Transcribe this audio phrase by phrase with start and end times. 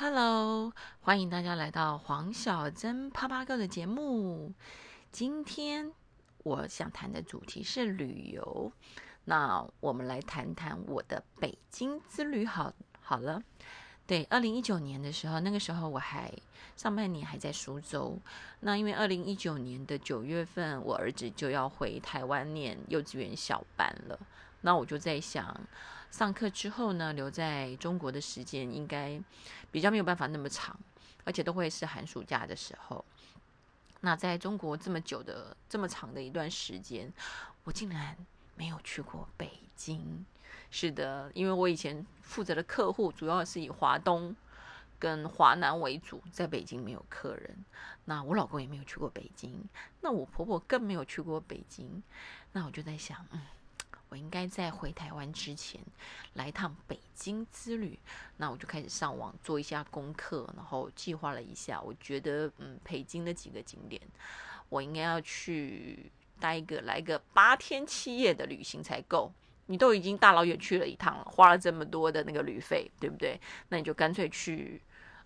[0.00, 4.54] Hello，欢迎大家来到黄小珍啪啪哥的节目。
[5.10, 5.92] 今天
[6.44, 8.70] 我想谈的主题是旅游，
[9.24, 12.46] 那我们来谈谈我的北京之旅。
[12.46, 13.42] 好，好了，
[14.06, 16.32] 对，二零一九年的时候，那个时候我还
[16.76, 18.16] 上半年还在苏州。
[18.60, 24.16] 那因为二零一九年的九月份，我儿子就要回台湾念幼稚园小班了。
[24.60, 25.60] 那我就在想。
[26.10, 29.20] 上课之后呢，留在中国的时间应该
[29.70, 30.78] 比较没有办法那么长，
[31.24, 33.04] 而且都会是寒暑假的时候。
[34.00, 37.12] 那在中国这么久的这么长的一段时间，
[37.64, 38.16] 我竟然
[38.56, 40.24] 没有去过北京。
[40.70, 44.34] 是的，因为我以前负责的客户主要是以华东
[44.98, 47.64] 跟华南为主，在北京没有客人。
[48.04, 49.64] 那我老公也没有去过北京，
[50.00, 52.02] 那我婆婆更没有去过北京。
[52.52, 53.40] 那我就在想，嗯。
[54.10, 55.80] 我应该在回台湾之前
[56.34, 57.98] 来趟北京之旅，
[58.38, 61.80] 那我就开始上网做一下功课，然后计划了一下。
[61.80, 64.00] 我觉得，嗯，北京的几个景点，
[64.68, 66.10] 我应该要去
[66.40, 69.32] 待一个来个八天七夜的旅行才够。
[69.66, 73.38] 你都已经大老远去了一趟了，花了这么多的那个旅费，对不对？
[73.68, 74.80] 那你就干脆去，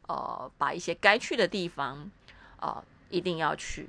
[0.09, 2.11] 呃，把一些该去的地方，
[2.59, 3.89] 呃，一定要去。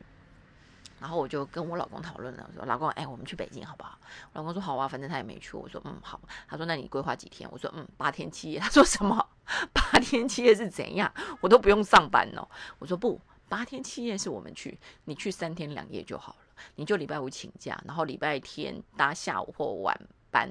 [1.03, 3.99] 然后我就跟我老公讨论了，我说：“老公，哎，我们去北京好不好？”
[4.31, 9.27] 我老公说：“好啊，反正他也没去。”我说：“嗯，好。”他说：“那你规划几天？”我说：“嗯，八天七夜。”他说：“什么？
[9.75, 11.13] 八天七夜是怎样？
[11.41, 12.47] 我都不用上班哦。”
[12.79, 16.63] 我说：“不，八天七夜是我们去，你去三天两夜就好了。
[16.75, 19.99] 你就礼拜五请假，然后礼拜天搭下午或晚
[20.31, 20.49] 班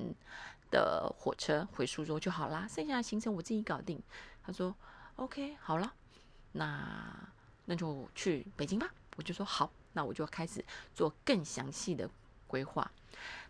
[0.71, 2.69] 的火车回苏州就好啦。
[2.69, 3.99] 剩下的行程我自己搞定。”
[4.45, 4.75] 他说
[5.17, 5.95] ：“OK，好了，
[6.53, 7.09] 那
[7.65, 12.09] 那就去北京吧。”我就说：“好。”那我就开始做更详细的
[12.47, 12.91] 规划。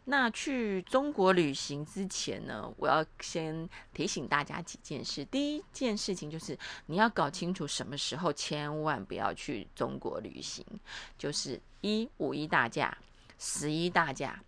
[0.04, 5.24] 那去中国旅行之前呢，我要先提醒大家几件事。
[5.26, 10.66] 第一件事情就是你要搞清楚什么时候千万不要去中国旅行，
[11.16, 12.98] 就是一五一大假、
[13.38, 14.42] 十一大假、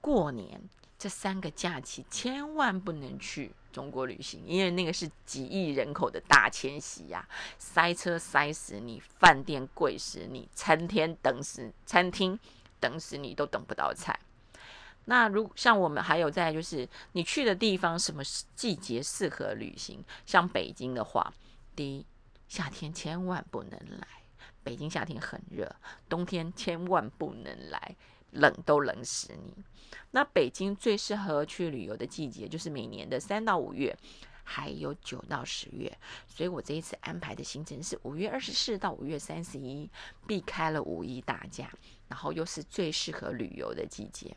[0.00, 0.60] 过年。
[0.98, 7.28] 这三个假期千万不能去中国旅行，因为那个是几亿人口的大迁徙呀，
[7.58, 12.40] 塞车塞死你，饭店贵死你，餐厅等死，餐厅
[12.80, 14.18] 等死你都等不到菜。
[15.04, 18.22] 那如像我们还有在就是你去的地方，什么
[18.54, 20.02] 季节适合旅行？
[20.24, 21.30] 像北京的话，
[21.74, 22.06] 第一
[22.48, 24.08] 夏天千万不能来，
[24.64, 25.76] 北京夏天很热，
[26.08, 27.94] 冬天千万不能来。
[28.32, 29.64] 冷都冷死你。
[30.10, 33.96] 那北京最适合去旅游的季节就是每年的三到五月，
[34.44, 35.90] 还有九到十月。
[36.26, 39.88] 所以我这一次安排的行程是五月二十四到五月三十一，
[40.26, 41.70] 避开了五一大假，
[42.08, 44.36] 然后又是最适合旅游的季节。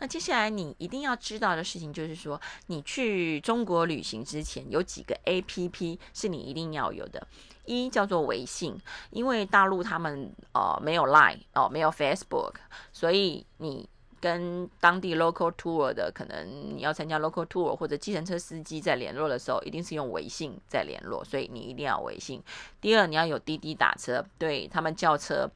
[0.00, 7.26] 那接下来你一定要知道的事情就是说，你去中国旅行之前有几个 A P P 是你一定要有的。
[7.68, 8.76] 一叫做微信，
[9.10, 12.54] 因为大陆他们呃没有 Line 哦，没有 Facebook，
[12.92, 13.88] 所以你
[14.20, 22.42] 跟当地 local tour 的可能你要参加 local tour 或者计程车司机在联络的时候，一定是用微信在联络，所以你一定要微信。
[22.80, 25.48] 第二，你要有滴滴打车，对他们叫车。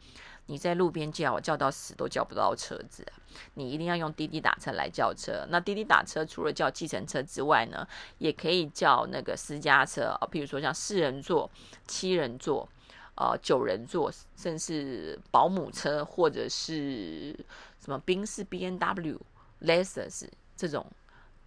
[0.46, 3.06] 你在路边叫，叫到死都叫不到车子，
[3.54, 5.46] 你一定要用滴滴打车来叫车。
[5.50, 7.86] 那滴滴打车除了叫计程车之外呢，
[8.18, 11.50] 也可以叫那个私家车啊，譬如说像四人座、
[11.86, 12.68] 七人座、
[13.14, 17.32] 呃九人座，甚至保姆车或者是
[17.78, 19.20] 什么宾士 B N W、
[19.62, 20.84] Lexus 这种。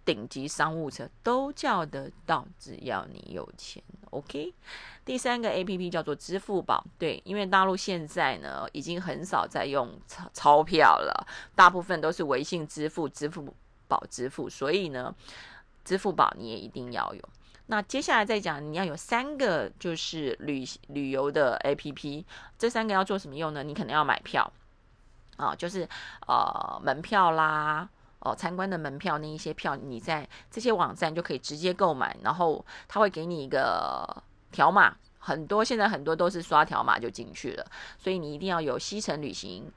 [0.06, 4.54] 顶级商务车都叫得到，只要你有钱，OK。
[5.04, 13.52] 第三个 APP 叫做支付宝，对，因为大陆现在呢已经很少在用钞钞票了，大部分都是微信支付、支付
[13.88, 15.12] 宝支付，所以呢，
[15.84, 17.28] 支付宝你也一定要有。
[17.66, 22.24] 那接下来再讲，你要有三个就是旅旅游的 APP，
[22.56, 23.64] 这三个要做什么用呢？
[23.64, 24.52] 你可能要买票
[25.36, 25.88] 啊，就是
[26.28, 27.88] 呃门票啦。
[28.26, 34.20] 哦，参观的门票那一些票，你在这些网站就可以直接购买，然后他会给你一个
[34.50, 37.64] 条码，很多现在很多都是刷条码就进去了，
[37.96, 39.70] 所以你一定要有西城旅行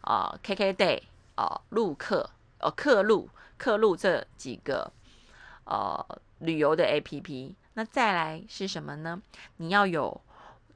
[0.00, 1.02] 啊、KKday
[1.34, 4.90] 啊、陆客、呃客路、客路这几个
[5.64, 6.02] 呃
[6.38, 7.54] 旅游的 APP。
[7.74, 9.20] 那再来是什么呢？
[9.58, 10.18] 你要有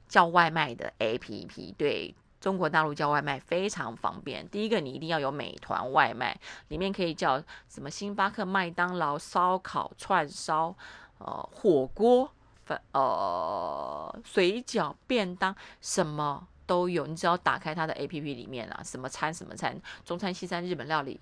[0.07, 2.13] 叫外卖的 APP，对。
[2.45, 4.47] 中国大陆叫外卖非常方便。
[4.49, 10.75] 第一个，你一定要有美团外卖，里面可以叫什么星巴克、麦当劳、烧烤、串烧、
[11.17, 12.31] 呃火锅、
[12.63, 17.07] 粉呃水饺、便当，什么都有。
[17.07, 19.75] 你只要打开它的 APP 里面啊，什么餐什么餐，
[20.05, 21.19] 中餐、西餐、日本料理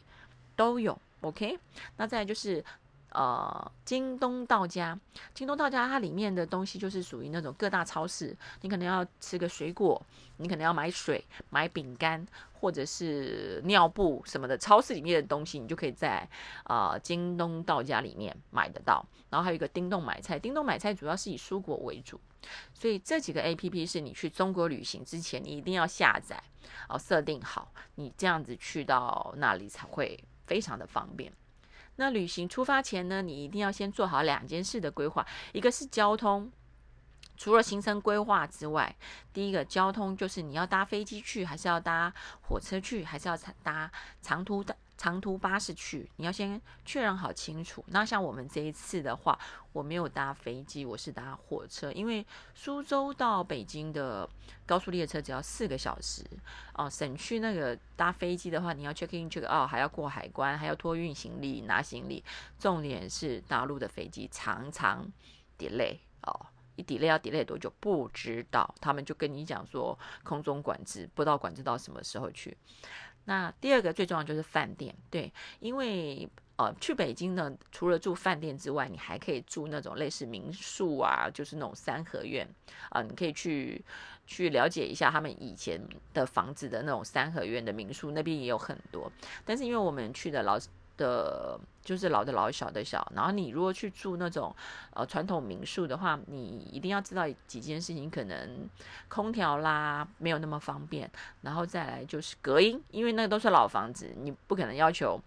[0.58, 1.00] 都有。
[1.22, 1.58] OK，
[1.96, 2.62] 那再来就是
[3.14, 5.00] 呃，京东到家，
[5.36, 10.04] 京东到家，它里面的东西就是属于那种各大超市，你可能要吃个水果，
[10.38, 16.28] 你可能要买水、买饼干，或者是尿布什么的，超市里面的东西，你就可以在
[16.64, 19.06] 啊京东到家里面买得到。
[19.30, 22.20] 然后还有一个叮咚买菜，叮咚买菜主要是以蔬果为主，
[22.74, 26.42] 所以这几个 A P P 是你去中国旅行之前你一定要下载
[26.90, 31.32] 哦，设定好，你这样子去到那里才会非常的方便。
[31.96, 36.52] 那旅行出发前呢，你一定要先做好两件事的规划，一个是交通，
[37.38, 38.96] 除了行程规划之外，
[39.32, 43.92] 第一个交通就是你要搭飞机去，还是要搭火车去，还是要搭
[44.22, 44.76] 长途的。
[45.04, 47.84] 长途巴士去，你要先确认好清楚。
[47.90, 49.38] 那像我们这一次的话，
[49.74, 54.30] 我没有搭飞机，我是搭火车，因为苏州到北京的
[54.66, 56.24] 高速列车只要四个小时
[56.74, 62.24] 哦，省去那个搭飞机的话，你要 check in check out，还要过海关，还要托运行李、拿行李。
[62.58, 65.06] 重点是大陆的飞机常常
[65.60, 66.46] delay 哦，
[66.78, 72.56] 一 delay 要 delay 多久不知道，他们就跟你讲说空中管制，不知道管制到什么时候去。
[73.26, 76.28] 那第二个最重要就是饭店，对，因为
[76.58, 82.48] 呃去北京呢，除了住饭店之外，你还可以住那种类似民宿啊，就是那种三合院
[82.90, 83.84] 啊，你可以去
[84.28, 85.82] 去了解一下他们以前
[86.14, 89.12] 的房子的那种三合院的民宿，那边也有很多。
[89.46, 90.60] 但是因为我们去的老。
[90.98, 94.56] 的，就是老的老小的小，然后你如果去住那种
[94.94, 98.70] 呃传统民宿的话，你一定要知道几件事情，可能
[99.08, 101.10] 空调啦没有那么方便，
[101.42, 105.20] 然后再来就是隔音，因为那个都是老房子，你不可能要求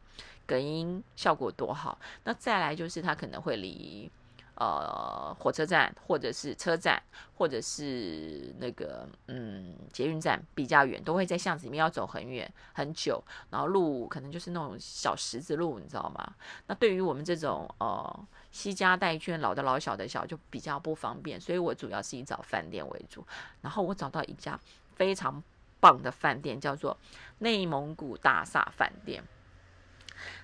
[0.47, 1.99] 隔音效果多好。
[2.25, 4.11] 那再来就是它可能会离。
[4.57, 7.03] 呃，火车站或者是车站，
[7.37, 16.35] 或者是那个嗯捷运站比较远，都会在巷子里面要走很远很久，然后路可能就是那种小十字路，你知道吗？
[16.67, 23.27] 那对于我们这种呃西家带眷老的老小的小就比较不方便，所以我主要是以找饭店为主。
[23.61, 24.59] 然后我找到一家
[24.95, 25.43] 非常
[25.81, 26.97] 棒的饭店，叫做
[27.41, 29.23] 内蒙古大厦饭店。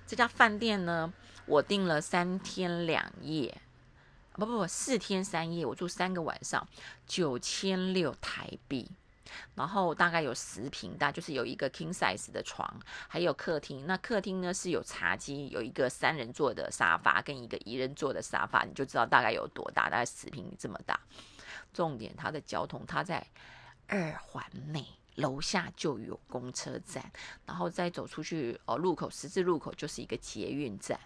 [0.05, 1.11] 这家饭店呢，
[1.47, 3.59] 我订了三天两夜。
[4.33, 6.67] 不不不，四天三夜，我住三个晚上，
[7.05, 8.89] 九千六台币，
[9.53, 13.85] 然后大概有十平大，就是有一个 king size 的床，还有客厅。
[13.85, 20.99] 那客厅呢是有茶几，有一个三人座的沙发跟一个一人座的沙发，你就知道大概有多大，大概十平这么大。
[21.71, 23.25] 重点，它的交通，它在
[23.87, 24.83] 二环内，
[25.15, 27.11] 楼下就有公车站，
[27.45, 30.99] 然后再走出去哦，路口十字路口就是一个捷运站。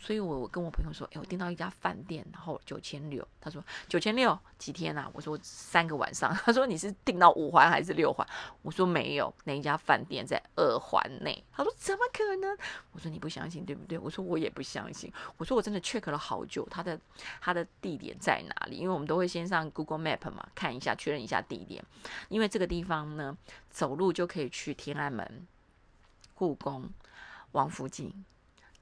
[0.00, 3.26] 所以，我我跟我朋友说，哎，我订到一家饭店，然后九千六。
[3.40, 5.10] 他说九千六几天啊？
[5.12, 6.32] 我说三个晚上。
[6.46, 8.26] 他说你是订到五环还是六环？
[8.62, 11.44] 我说没有，那一家饭店在二环内。
[11.52, 12.56] 他说怎么可能？
[12.92, 13.98] 我说你不相信对不对？
[13.98, 15.12] 我说我也不相信。
[15.36, 16.98] 我说我真的 check 了好久，他的
[17.40, 18.76] 他的地点在哪里？
[18.76, 21.84] 因为我们都会先上 Google Map 嘛，看一下确认一下地点。
[22.28, 23.36] 因为这个地方呢，
[23.68, 25.46] 走路就可以去天安门、
[26.34, 26.88] 故宫、
[27.52, 28.24] 王府井、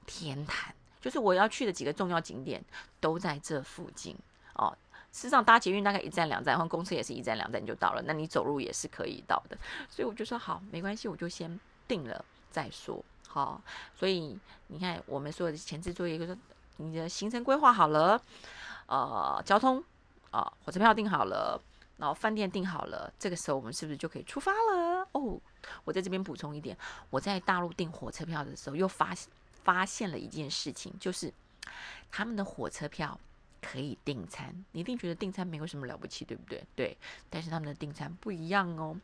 [0.05, 0.73] 天坛。
[1.01, 2.63] 就是我要去的几个重要景点
[2.99, 4.15] 都在这附近
[4.55, 4.75] 哦。
[5.13, 8.03] 事实上搭捷运大概一站两站，然后公车也是一站两站就到了。
[8.05, 9.57] 那你走路也是可以到的。
[9.89, 13.03] 所以我就说好，没关系，我就先定了再说。
[13.27, 13.59] 好，
[13.95, 16.37] 所以你看我们所有的前置作业，就是
[16.75, 18.21] 你的行程规划好了，
[18.85, 19.83] 呃，交通
[20.29, 21.59] 啊，火车票订好了，
[21.97, 25.07] 然后饭店订好了，这个时候我们是不是就可以出发了？
[25.13, 25.39] 哦，
[25.83, 26.77] 我在这边补充一点，
[27.09, 29.31] 我在大陆订火车票的时候又发现。
[29.67, 31.33] 发现了一件事情，就是
[32.09, 33.19] 他们的火车票
[33.69, 34.55] 可以订餐。
[34.71, 36.63] 你一定觉得订餐没有什么了不起，对不对？
[36.73, 36.97] 对，
[37.29, 38.95] 但是他们的订餐不一样哦。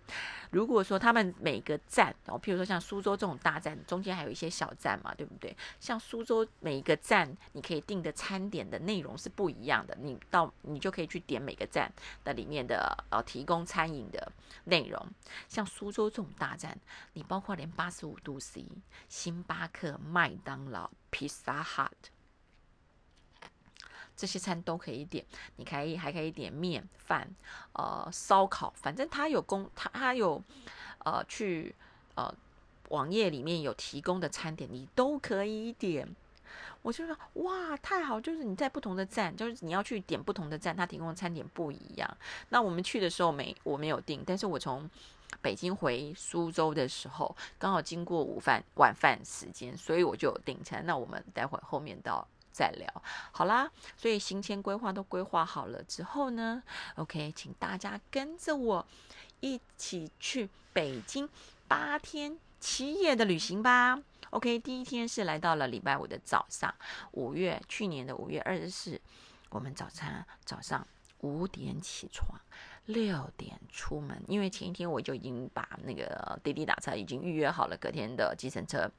[0.51, 5.53] 如果说他们每个站，哦，譬如说像苏州这种大站，中间还有一些小站嘛，对不对？
[5.81, 9.97] 像苏州每一个站，你可以订的餐点的内容是不一样的。
[9.99, 11.91] 你到你就可以去点每个站
[12.23, 14.31] 的里面的呃提供餐饮的
[14.63, 15.05] 内容。
[15.49, 16.79] 像苏州这种大站，
[17.13, 18.65] 你包括连八十五度 C、
[19.09, 21.89] 星巴克、麦当劳、披萨 Hut。
[24.15, 27.27] 这些餐都可以点，你可以还可以点面饭，
[27.73, 30.41] 呃，烧烤，反正它有供，它它有，
[30.99, 31.73] 呃，去
[32.15, 32.33] 呃
[32.89, 36.07] 网页里面有提供的餐点，你都可以点。
[36.83, 42.17] 我就说哇，太好，就是你在不同的站，就是你要去点不同的站，它提供的餐点不一样。
[42.49, 44.87] 那我们去的时候没我没有订，但是我从
[45.41, 50.85] 北京回苏州的时候，刚好经过午饭晚饭时间，所以我就订餐。
[50.85, 52.27] 那我们待会后面到。
[52.53, 56.61] 再聊好啦，所以行前规划都规划好了之后呢
[56.95, 58.85] ，OK，请大家跟着我
[59.39, 61.27] 一起去北京
[61.67, 63.99] 八天七夜的旅行吧。
[64.29, 66.73] OK，第一天是来到了礼拜五的早上，
[67.11, 69.01] 五月去年的五月二十四，
[69.49, 70.87] 我们早餐早上
[71.19, 72.39] 五点起床，
[72.85, 78.89] 六点出门，因为前一天我就已经把那个滴滴打车已经预约好了，隔天的计程车。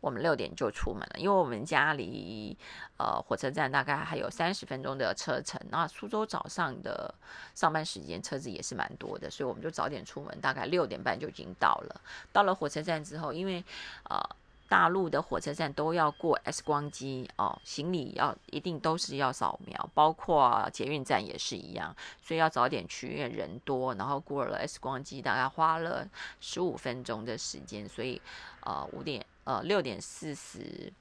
[0.00, 2.56] 我们六点就出门了，因为我们家离
[2.96, 5.60] 呃火车站大概还有三十分钟的车程。
[5.70, 7.12] 那苏州早上的
[7.54, 12.00] 上班时间车子也是蛮多的，所以我们就早点出门，大概六点半就已经到了。
[12.32, 13.64] 到了火车站之后，因为
[14.08, 14.20] 呃
[14.68, 23.94] 大陆的火车站都要过 X 光机哦，行李要一定都是要扫描，包括捷运站也是一样，所以要早点去，因为人多。
[23.94, 26.08] 然后过了 X 光机，大概花了
[26.40, 28.20] 十五分钟的时间，所以
[28.60, 29.24] 呃五点。
[29.46, 30.92] 呃，六点四十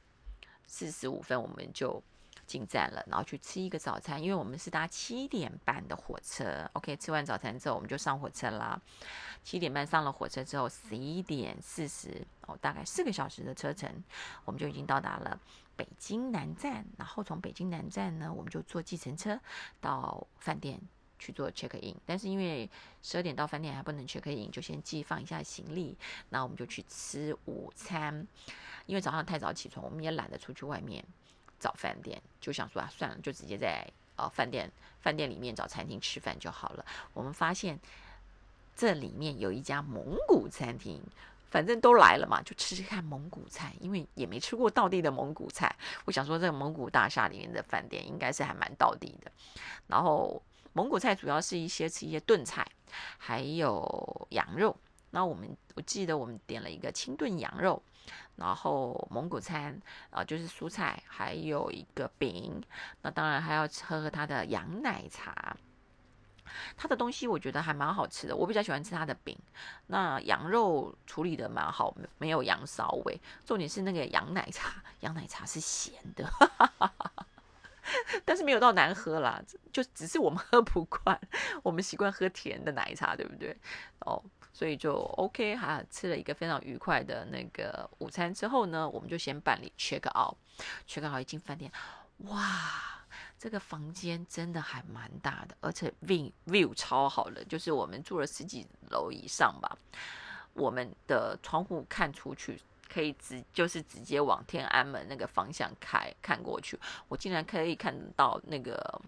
[0.67, 2.01] 四十五分我们就
[2.45, 6.69] 进站了，然后去吃一个早餐，因为我们是搭七点半的火车。
[6.73, 8.79] OK，吃完早餐之后我们就上火车啦。
[9.43, 13.91] 七点半上了火车之后，十一点四十哦，大概四个小时的车程，
[14.45, 15.39] 我们就已经到达了
[15.75, 16.85] 北京南站。
[16.97, 19.39] 然后从北京南站呢，我们就坐计程车
[19.81, 20.79] 到饭店。
[21.17, 22.69] 去做 check in，但是因为
[23.01, 25.97] 十二点到饭店还不能 check in，就先寄放一下行李。
[26.29, 28.27] 那我们就去吃午餐，
[28.85, 31.03] 因为早上太早起床，我们也懒得出去外面
[31.59, 34.69] 找饭店，就想说啊，算了，就直接在呃饭店
[34.99, 36.85] 饭店里面找餐厅吃饭就好了。
[37.13, 37.79] 我们发现
[38.75, 41.01] 这里面有一家蒙古餐厅，
[41.49, 45.73] 反正都来了嘛，就吃吃看蒙古菜，因为也没吃过道地的蒙古菜。
[46.03, 49.31] 我想说，这个蒙古大厦里面的饭店应该是还蛮道地的，
[49.87, 50.41] 然后。
[50.75, 52.67] 蒙古菜主要是一些吃一些炖菜，
[53.17, 54.75] 还有羊肉。
[55.11, 57.81] 那我们我记得我们点了一个清炖羊肉，
[58.35, 62.61] 然后蒙古餐啊就是蔬菜，还有一个饼。
[63.01, 65.55] 那当然还要喝喝它的羊奶茶。
[66.75, 69.37] 它的东西我觉得还蛮好吃的，我比较喜欢吃它的饼。
[69.87, 73.17] 那羊肉处理的蛮好，没有羊骚味。
[73.45, 76.29] 重点是那个羊奶茶， 羊奶茶是咸的。
[78.23, 81.19] 但是没有到难喝啦，就只是我们喝不惯，
[81.63, 83.55] 我们习惯喝甜的奶茶，对不对？
[83.99, 84.21] 哦，
[84.53, 91.71] 所以就 OK 哈，吃了一个非常愉快的那个午餐之后呢，我们就先办理 check out，check out 一进饭店，
[92.19, 93.05] 哇，
[93.37, 99.77] 这个房间真的还蛮大的，而且 view view 超好的，就是我们住了十几楼以上吧，
[100.53, 102.61] 我们的窗户看出去。
[102.91, 109.01] 可以直就是直接往天安门那个方向开看过去，我竟然可以看到那个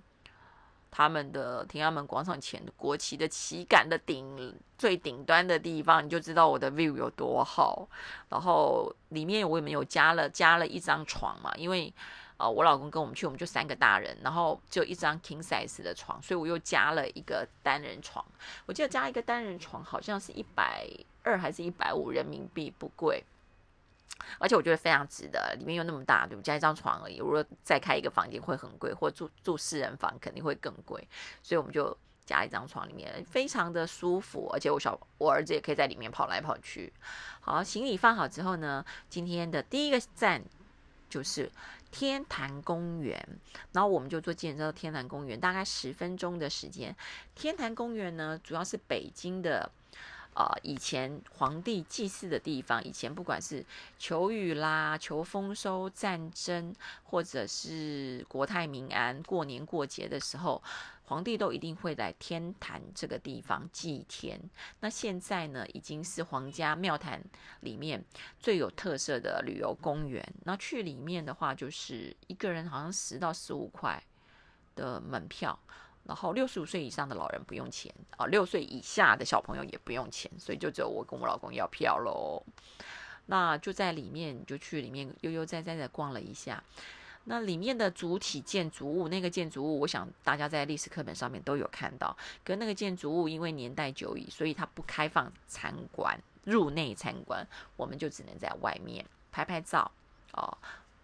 [0.89, 7.87] 他们的天安门广场前国旗的旗杆的顶最顶端的地方，你就知道我的 view 有多好。
[8.29, 11.93] 然后里面我也没有加了加了一张床嘛，因为
[12.37, 18.25] 呃我老公跟我们去，我们就三个大人，然后就一张 king size 的床，所以我又加了一个单人床。
[18.65, 20.87] 我记得加一个单人床好像是一百
[21.23, 23.23] 二还是一百五人民币，不贵。
[24.39, 26.41] 而且我觉得非常值得，里面又那么大，对不？
[26.41, 27.17] 加一张床而已。
[27.17, 31.07] 如果再开一个房间会很贵，或住住四人房肯定会更贵，
[31.41, 31.95] 所以我们就
[32.25, 34.49] 加一张床，里面非常的舒服。
[34.53, 36.91] 而且我小我儿子也可以在里面跑来跑去。
[37.39, 40.43] 好，行李放好之后呢，今天的第一个站
[41.09, 41.49] 就是
[41.89, 43.17] 天坛公园，
[43.71, 46.95] 然后我们就坐计程到天坛公园，大概十分钟的时间。
[47.33, 49.71] 天坛公园呢，主要是北京的。
[50.37, 53.65] 啊，以前皇帝祭祀的地方，以前不管是
[53.97, 56.75] 求雨啦、求丰收、战争，
[57.05, 60.61] 或者是国泰民安、过年过节的时候，
[61.05, 64.39] 皇帝都一定会来天坛这个地方祭天。
[64.81, 67.19] 那现在呢，已经是皇家庙坛
[67.61, 68.05] 里面
[68.39, 70.23] 最有特色的旅游公园。
[70.43, 74.03] 那去里面的话，就是一个人好像十到十五块
[74.75, 75.57] 的门票。
[76.07, 82.41] 然后六十五岁以上的老人不用钱啊，六岁以下的小朋友也不用钱，所以就只有我跟我老公要票喽。
[83.25, 86.63] 那就在里面，就去里面悠悠哉哉的逛了一下。
[87.25, 92.15] 那里面的主体建筑物，那个建筑物，我想大家在历史课本上面都有看到。
[92.45, 97.45] 可那个建筑物因为年代久矣，所以它不开放参观，入内参观，
[97.75, 99.91] 我们就只能在外面拍拍照
[100.31, 100.57] 哦。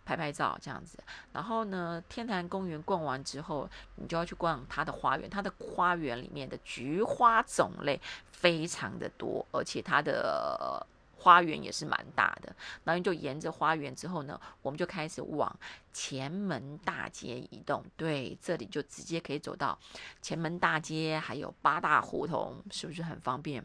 [0.05, 0.97] 拍拍照这样子，
[1.31, 5.29] 然后呢，天坛公园逛完之后，你就要去逛它的花园。
[5.29, 7.99] 它的花园里面的菊花种类
[8.31, 10.85] 非常的多，而且它的
[11.17, 12.53] 花园也是蛮大的。
[12.83, 15.57] 然后就沿着花园之后呢，我们就开始往
[15.93, 17.83] 前门大街移动。
[17.95, 19.77] 对，这里就直接可以走到
[20.21, 23.63] 前门大街，还有八大胡同，是不是很方便？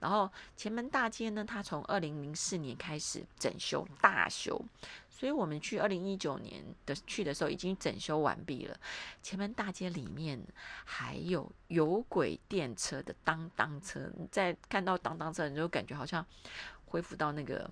[0.00, 4.60] 然后前门大街呢，它从二零零四年开始整修大修。
[5.24, 8.76] 所以我们去二零一九年的去的时候，已经整修完毕了。
[9.22, 10.38] 前门大街里面
[10.84, 16.22] 还有有轨电车的当当车，在看到当当车，你就感觉好像
[16.84, 17.70] 恢复到那个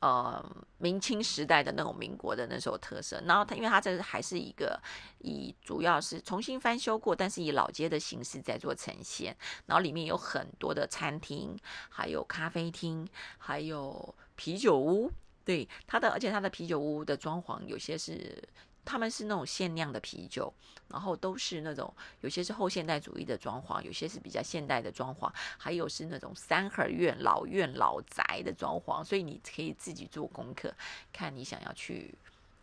[0.00, 0.42] 呃，
[0.78, 4.80] 明清时代的那种民国的那时候特色，然后它因为它这还是一个
[5.18, 11.54] 以主要是重新翻修过，但是以老街的形式在做呈现，然后里面有很多的餐厅，
[11.90, 13.06] 还有咖啡厅，
[13.36, 15.12] 还有啤酒屋，
[15.46, 18.46] 对它的，而且它的啤酒屋的装潢有些是。
[18.88, 20.54] 他们是那种限量的啤酒，
[20.86, 30.72] 然后都是那种有些是后现代主义的装潢，有些是比较现代的装潢，还有是那种三合院、老院、老宅的装潢，所以你可以自己做功课，
[31.12, 32.14] 看你想要去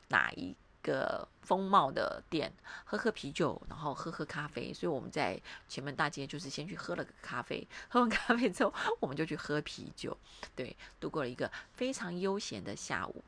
[0.08, 2.54] 哪一个风貌的店，
[2.86, 4.72] 喝喝啤酒，然后喝喝咖啡。
[4.72, 10.16] 所以我们在前门大街就是先去喝了个咖啡，喝完咖啡之后，我们就去喝啤酒，
[10.56, 13.24] 对，度过了一个非常悠闲的下午。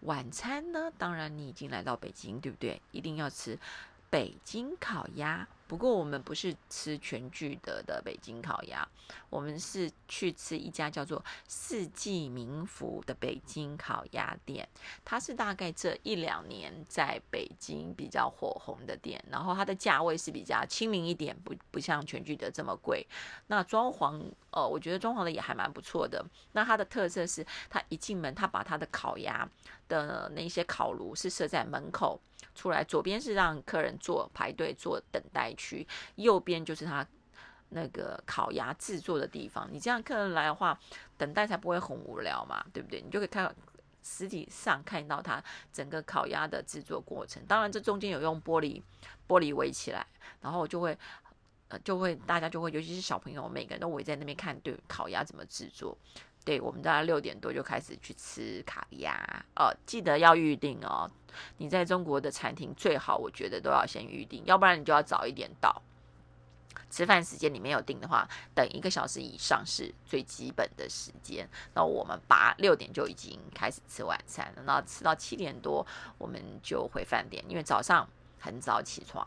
[0.00, 0.90] 晚餐呢？
[0.98, 2.80] 当然，你已经来到北京，对不对？
[2.90, 3.58] 一定要吃
[4.14, 5.44] 北京烤鸭。
[5.66, 8.86] 不过我们不是吃全聚德的北京烤鸭，
[9.28, 14.68] 我们是去吃一家叫做四季民福的北京烤鸭店。
[15.04, 23.04] 它是大概这一两年在北京比较火红的店，然后它的价位是比较亲民一点，不不像全聚德这么贵。
[23.48, 26.24] 那装潢，呃，我觉得装潢的也还蛮不错的。
[26.52, 29.48] 那它的特色是，它一进门，它把它的烤鸭
[29.88, 32.20] 的那些烤炉是设在门口。
[32.54, 37.06] 出来，左边是让客人坐排队做等待区，右边就是他
[37.70, 39.68] 那个烤鸭制作的地方。
[39.72, 40.78] 你这样客人来的话，
[41.18, 43.00] 等待才不会很无聊嘛，对不对？
[43.00, 43.54] 你就可以看
[44.02, 45.42] 实体上看到他
[45.72, 47.42] 整个烤鸭的制作过程。
[47.46, 48.80] 当然，这中间有用玻璃
[49.26, 50.06] 玻璃围起来，
[50.40, 50.96] 然后就会
[51.68, 55.96] 呃就会大家就会，尤其是小朋友，每个人都围在那边看，对烤鸭怎么制作。
[56.44, 59.16] 对，我们大概六点多就开始去吃烤鸭
[59.56, 61.10] 哦，记得要预定哦。
[61.56, 65.82] 你在中国的餐厅最好，我觉得都要先预定，要不然你就要早一点到。
[66.90, 71.48] 吃饭时间你没有定的话，等一个小时以上是最基本的时间。
[71.74, 75.84] 那我们八六点就已经开始吃晚餐了，然后吃到七点多
[76.18, 78.08] 我们就回饭店，因为早上。
[78.36, 79.24] 很早起床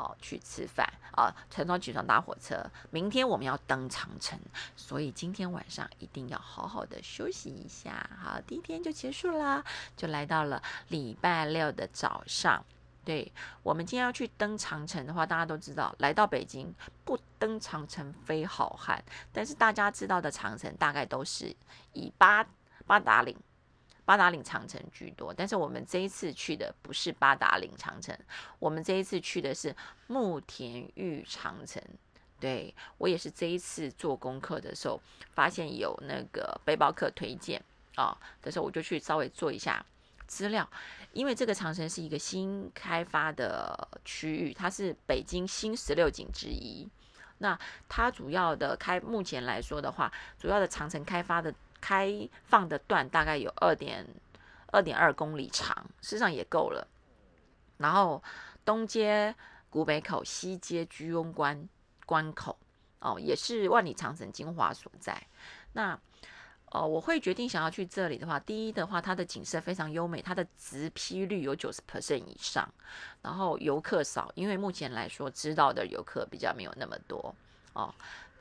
[0.00, 2.64] 哦，去吃饭啊，晨早起床搭火车。
[2.90, 4.38] 明天我们要登长城，
[4.74, 8.08] 所以今天晚上一定要好好的休息一下。
[8.18, 9.62] 好，第一天就结束啦，
[9.96, 12.64] 就来到了礼拜六的早上。
[13.04, 13.30] 对
[13.62, 16.72] 我们今天要去登长城的话，大家都知道，来到北京
[17.04, 19.02] 不登长城非好汉。
[19.32, 21.54] 但是大家知道的长城，大概都是
[21.92, 22.46] 以八
[22.86, 23.36] 八达岭。
[24.10, 28.18] 八达岭长城居多，但是我们这一次去的不是八达岭长城，
[28.58, 29.72] 我们这一次去的是
[30.08, 31.80] 慕田峪长城。
[32.40, 35.00] 对我也是这一次做功课的时候，
[35.32, 37.62] 发现有那个背包客推荐
[37.94, 39.86] 啊的时候，我就去稍微做一下
[40.26, 40.68] 资料。
[41.12, 46.88] 因为这个长城是一个新开发的区域，它是北京新十六景之一。
[47.38, 47.56] 那
[47.88, 51.54] 它主要的开，目前来说的话，主要的长城开发的。
[51.80, 54.06] 开放的段大概有二点
[54.66, 56.86] 二点二公里长，事实上也够了。
[57.78, 58.22] 然后
[58.64, 59.34] 东街
[59.68, 61.68] 古北口，西街居庸关
[62.04, 62.58] 关口，
[63.00, 65.20] 哦，也是万里长城精华所在。
[65.72, 65.98] 那
[66.72, 72.72] 呃，我会决定想要去这里的话，第一的话，它的景色非常优美，它的直批率有九十 percent 以上，
[73.22, 77.34] 然后游客少，因为目前来说知道的游客比较没有那么多
[77.72, 77.92] 哦。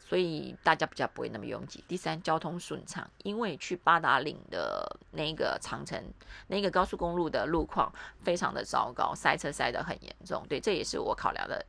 [0.09, 1.83] 所以大家比较不会那么拥挤。
[1.87, 6.03] 第三，交通顺畅，因为去八达岭的那个长城，
[6.47, 7.93] 那个高速公路的路况
[8.23, 10.43] 非常的糟糕，塞车塞得很严重。
[10.49, 11.63] 对，这也是我考量的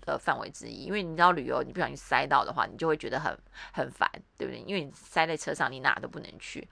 [0.00, 0.86] 的范围之一。
[0.86, 3.38] 因为你知道旅游，你不小心塞到的话，你就会觉得很
[3.72, 4.60] 很烦，对不对？
[4.66, 6.66] 因为你塞在车上，你哪都不能去。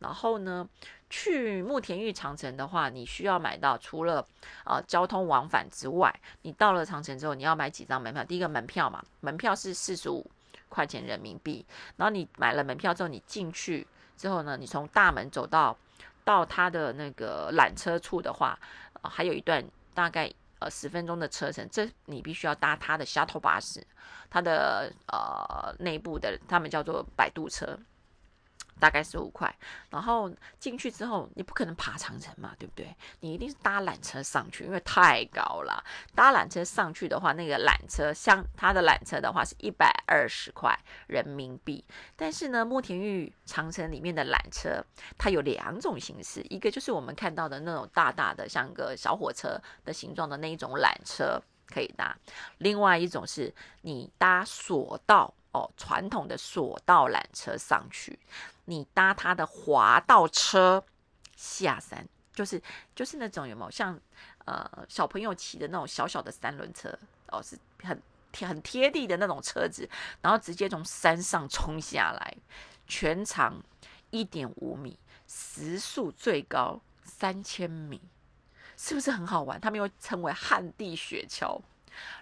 [0.00, 0.68] 然后呢？
[1.08, 4.26] 去慕田峪长城的话，你需要买到除了
[4.64, 8.24] 呃交通往返之外，你到了长城之后，你要买几张门票。
[8.24, 10.28] 第一个门票嘛，门票是四十五
[10.68, 11.64] 块钱人民币。
[11.96, 15.76] 然后你买了门票之后，你进去之后呢，你从大门走到
[16.24, 18.58] 到它的那个缆车处的话，
[19.02, 19.64] 还有一段
[19.94, 21.68] 大概呃十分钟的车程。
[21.70, 23.80] 这你必须要搭它的 shuttle 巴士，
[24.28, 27.78] 它的呃内部的他们叫做摆渡车。
[28.78, 29.52] 大概十五块，
[29.90, 32.94] 然后进去之后，你不可能爬长城嘛，对不对？
[33.20, 35.82] 你一定是搭缆车上去，因为太高了。
[36.14, 41.84] 搭缆车上去的话，那个缆车像它的缆车的话是一百二十块人民币。
[42.16, 44.84] 但是呢，慕田峪长城里面的缆车，
[45.16, 52.16] 它有两种形式，一个就是我们看到的那种大大的像个小火车的形状的那一种缆车可以搭，
[52.58, 55.32] 另外一种是你搭索道。
[55.52, 58.18] 哦，传统的索道缆车上去，
[58.66, 60.84] 你搭他的滑道车
[61.34, 62.62] 下山，就是
[62.94, 63.98] 就是那种有没有像
[64.44, 66.96] 呃小朋友骑的那种小小的三轮车
[67.28, 68.00] 哦，是很
[68.30, 69.88] 贴很贴地的那种车子，
[70.20, 72.36] 然后直接从山上冲下来，
[72.86, 73.62] 全长
[74.10, 78.00] 一点五米，时速最高三千米，
[78.76, 79.60] 是不是很好玩？
[79.60, 81.60] 他们又称为旱地雪橇。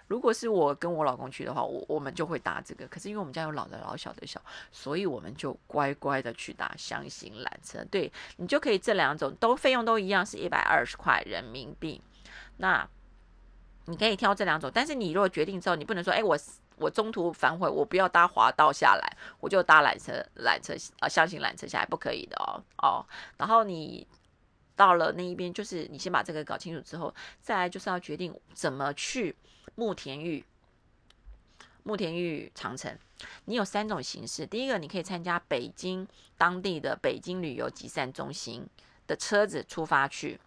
[0.07, 2.87] 如果是我跟我老公去的话，我我们就会搭这个。
[2.87, 7.83] 可是因为我们家有老的老小的小，所以我们就乖乖的去搭箱型缆车。
[7.85, 12.01] 对你就可以这两种都费用都一样，是一百二十块人民币。
[12.57, 12.87] 那
[13.85, 16.37] 你可以挑这两种，但是你如果决定之后，你不能说，哎，我
[16.77, 23.05] 我中途反悔，我不要搭滑道下来，我就搭缆车缆车啊箱型缆车下来，不可以的哦哦。
[23.37, 24.07] 然后你
[24.75, 29.35] 到了那一边，就是你先把这个搞清楚之后，再来就是要决定怎么去。
[29.75, 30.43] 慕田峪，
[31.83, 32.97] 慕田峪长城，
[33.45, 34.45] 你有三种形式。
[34.45, 36.07] 第一个，你可以参加北京
[36.37, 38.65] 当地的北京旅游集散中心
[39.05, 40.39] 的车子出发去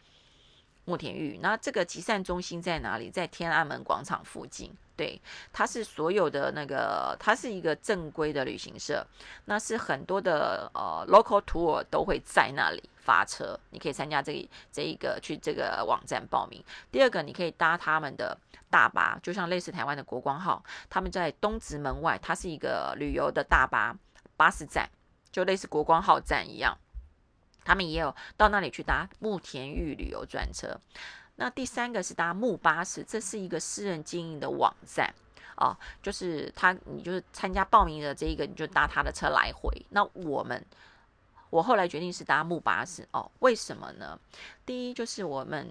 [0.84, 1.38] 慕田峪。
[1.42, 3.10] 那这个集散中心在哪里？
[3.10, 4.72] 在天安门广场附近。
[4.98, 9.06] 对，它是所有的那个，它是一个正规的旅行社，
[9.44, 14.32] 那是很多的呃 local tour 都会在那里发车，你可以参加这
[14.72, 16.60] 这一个去这个网站报名。
[16.90, 18.36] 第二个，你可以搭他们的
[18.68, 23.96] 大巴，就像类似台湾的国光号，他们在东直门外，它是一个旅游的大巴
[24.36, 24.90] 巴士站，
[25.30, 26.76] 就类似国光号站一样，
[27.64, 30.76] 他们也有到那里去搭慕田峪旅游专车。
[31.40, 35.14] 那第三个是搭木巴士，这是一个私人经营的网站
[35.54, 39.70] 啊，就是他，你就是参加报名的这一个，你就搭他的车来回。
[39.90, 40.60] 那我们，
[41.50, 44.18] 我后来决定是搭木巴士哦，为什么呢？
[44.66, 45.68] 第一就是我们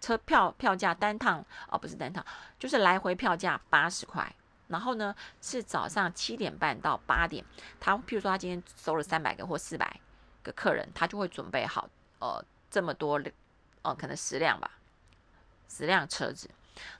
[0.00, 2.24] 车票票价单趟哦，不是单趟，
[2.58, 4.34] 就是来回票价八十块，
[4.66, 7.44] 然后呢是早上七点半到八点，
[7.78, 10.00] 他譬如说他今天收了三百个或四百
[10.42, 13.20] 个客人，他就会准备好呃这么多。
[13.82, 14.70] 哦，可能十辆吧，
[15.68, 16.48] 十辆车子，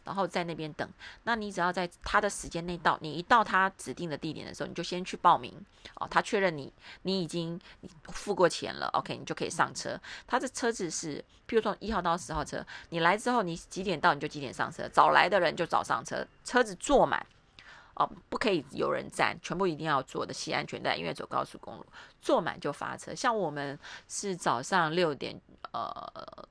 [0.05, 0.89] 然后在那边等。
[1.25, 5.55] 那你只要在他的时间内到，你一到他指定的地点的时候，你就先去报名。
[5.97, 7.61] 哦，他确认你你已经
[8.05, 9.99] 付过钱了，OK，你就可以上车。
[10.27, 17.25] 他的车子是，譬如说一号到十号车，你来之后你几点到你就几点上车，早来的人就早上车，车子坐满。
[17.95, 21.87] 哦，不可以有人站，全部一定要坐的系安全带，因为走高速公路，
[22.23, 23.15] 坐满就发车。
[23.15, 25.41] 像我们是早上六点，
[25.73, 26.49] 呃。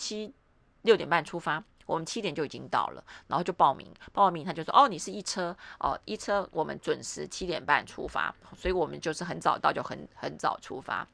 [0.00, 0.34] 七
[0.80, 3.86] 六点半出发，我们七点就已经到了，然后就报名。
[4.14, 11.06] 报名他就说：“哦，你是一车哦，一车我们准时七点半出发，所以我们就是很早到，就很很早出发。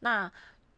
[0.00, 0.30] 那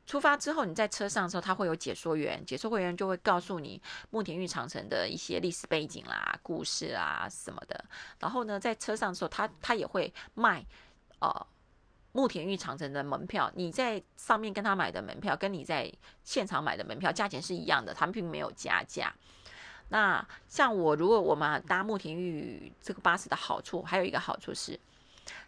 [0.06, 7.84] 出发之后，你在车上的时候，他会有解说员，解说会员就会告诉你慕田峪长城的一些历史背景啦、故事啊什么的。
[8.20, 10.64] 然后呢，在车上的时候，他他也会卖
[11.18, 11.46] 呃。”
[12.12, 15.92] 慕田峪长城的门票，你在上面跟他买的门票，跟你在
[16.24, 19.14] 现场买的门票价钱是一样的，他们并没有加价。
[19.90, 24.78] 那像我，如果我们搭慕田峪这个巴士的好处，还有一个好处是，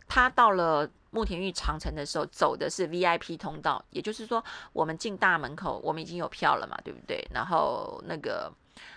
[0.06, 7.26] 他到了慕田峪长城的时候，走的是 VIP 通道，也就是说，我们进大门口，我们已经有票了嘛，对不对？
[7.32, 8.52] 然后那个。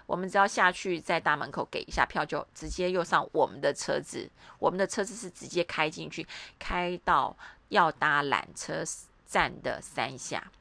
[0.07, 4.27] 我们只要下去，在大门口给一下票，就直接又上我们的车子。
[4.57, 6.25] 我们的车子是直接开进去，
[6.57, 7.35] 开到
[7.69, 8.83] 要搭缆车
[9.25, 10.51] 站的三下，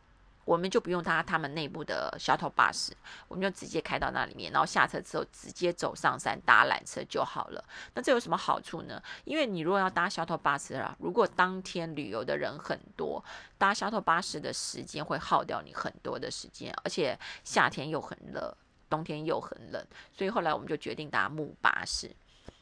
[0.45, 2.91] 我们就不用搭他们内部的 shuttle bus，
[3.29, 7.65] 我们就直接开到那里面，然后下车之后直接走上山搭缆车就好了。
[7.95, 9.03] 那这有什么好处呢？
[9.25, 13.25] 因为你如果要搭 shuttle bus 啊，如果当天旅游的人很多，
[13.59, 18.57] 搭 shuttle bus 的时间会耗掉你很多的时间，而且夏天又很热。
[18.91, 22.15] 冬天又很冷，所以后来我们就决定搭木巴士。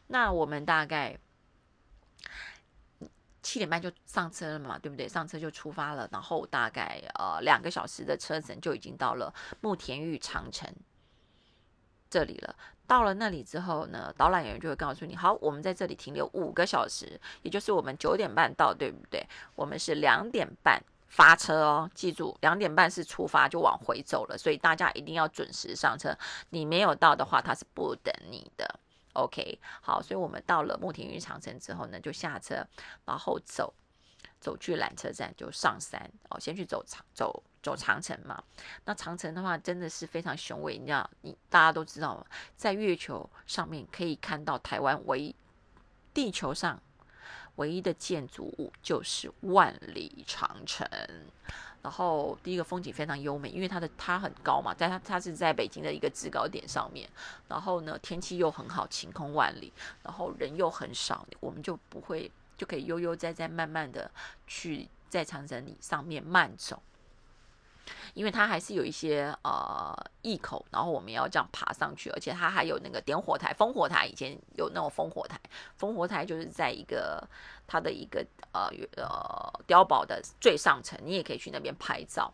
[0.06, 1.18] 那我们大概
[3.42, 5.08] 七点半就上车了嘛，对不对？
[5.08, 10.68] 上车就出发了，然后大概呃两个小时的车程就已经到了慕田峪长城
[12.08, 12.54] 这里了。
[12.86, 19.26] 到了那里之后呢，导览员就会告诉你：好，我们在这里停留五个小时，也就是我们九点半到，对不对？
[19.54, 20.82] 我们是两点半。
[21.08, 26.16] 发车哦，记住两点半是出发就往回走了，所以大家一定要准时上车。
[26.48, 28.80] 你没有到的话，他是不等你的。
[29.12, 32.66] OK，好，所以我们到了慕田峪长城之后呢，就下车，
[33.04, 33.72] 然后走
[34.40, 38.42] 走去缆车站就上山哦，先去走长走走长城嘛。
[38.84, 45.34] 那长城的话真的是非常雄伟，你知道，你大家都知道，在月球上面可以看到台湾唯
[46.14, 46.80] 地球上。
[47.56, 50.88] 唯一的建筑物就是万里长城，
[51.82, 57.08] 然后第一个风景非常优美，因为它的它很高嘛，在它它是在北京的一个制高点上面，
[57.48, 64.10] 然后呢天气又很好，晴空万里，然后人又很少，我们就不会就可以悠悠哉哉慢慢的
[64.46, 66.80] 去在长城里上面慢走，
[68.14, 75.38] 因为它还是有一些呃一口，然后我们要这样爬上去，而且它还有那个点火台，烽火台，以前有那种烽火台，
[75.78, 77.22] 烽火台就是在一个
[77.66, 82.32] 它的一个呃呃碉堡的最上层，你也可以去那边拍照。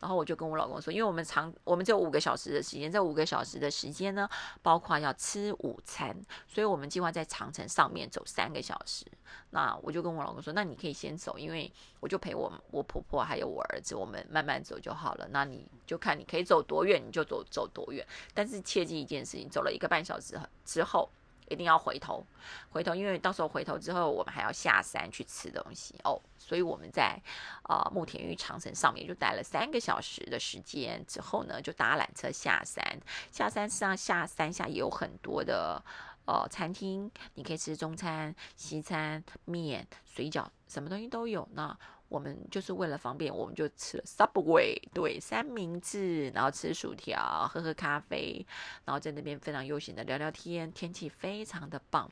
[0.00, 4.28] 然后我就跟我老公说，因为我们长我们只有五个小时的时间，这五个小时的时间呢，
[4.62, 6.16] 包括要吃午餐，
[6.48, 9.04] 所以我们计划在长城上面走三个小时。
[9.50, 11.70] 那我就跟我老公说，那你可以先走，因为
[12.00, 15.28] 我就陪我我婆婆还有我儿子，我们慢慢走就好了。
[15.30, 18.06] 那你就看你可以走多远，你就走走多远。
[18.34, 21.08] 但是切记一件事情，走了一个半小时之后。
[21.50, 22.22] 一定要回头，
[22.68, 26.20] 回头，因为到时候回头之后，我们还要下山去吃东西哦。
[26.38, 27.18] 所以我们在
[27.62, 32.84] 呃慕田峪长城上面就待了三个小时的时间，之后呢就搭缆车下山。
[33.32, 35.82] 下山上下山下也有很多的
[36.26, 41.78] 呃餐厅，你可以吃中餐、西餐、面、水饺，什么东西都有呢。
[42.08, 48.46] 我们就是为了方便，我们就吃了 Subway，对，三明治，然后吃薯条，喝喝咖啡，
[48.86, 52.10] 然后在那边非常悠闲的聊聊天，天气非常的棒。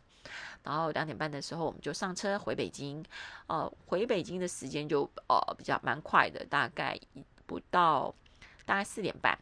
[0.62, 3.02] 然后两点半的时候，我们就上车回北京。
[3.46, 6.98] 呃，回北京的时间就呃比较蛮快的，大概
[7.46, 8.14] 不到
[8.66, 9.38] 大概四点半，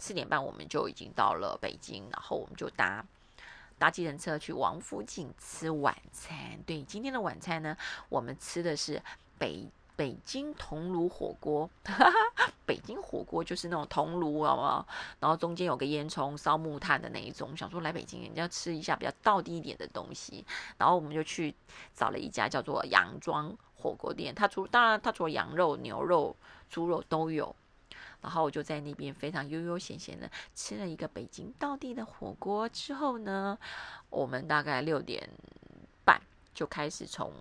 [0.00, 3.06] 四点半我们就已经到了北京，然后我们就搭
[3.78, 6.60] 搭计程车去王府井吃晚餐。
[6.66, 7.76] 对，今天的晚餐呢，
[8.08, 9.00] 我们吃的是。
[9.38, 11.68] 北北京铜炉火锅，
[12.64, 14.86] 北京火锅就是那种铜炉，好不好？
[15.18, 17.56] 然后中间有个烟囱烧木炭的那一种。
[17.56, 20.44] 想说来北京，人家吃一下比较道地一点的东西，
[20.76, 21.54] 然后我们就去
[21.94, 24.32] 找了一家叫做杨庄火锅店。
[24.34, 26.36] 它除当然它除了羊肉、牛肉、
[26.70, 27.54] 猪肉都有。
[28.20, 33.58] 然后我就在那边非常悠悠闲闲的吃了一个北京道地的火锅之后呢，
[34.10, 35.28] 我们大概六点
[36.04, 36.20] 半
[36.54, 37.32] 就开始从。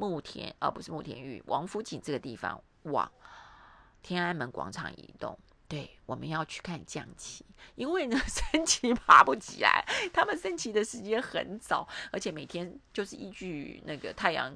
[0.00, 3.10] 慕田，啊不是慕田峪，王府井这个地方往
[4.02, 5.38] 天安门广场移动。
[5.68, 14.52] 对，我们要去看降旗，因为呢， 升旗爬不起来，他们升旗的时间很早，而且每天就是依据那个太阳。